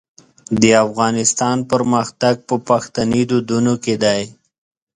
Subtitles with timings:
[0.61, 4.21] د افغانستان پرمختګ په پښتني دودونو کې دی.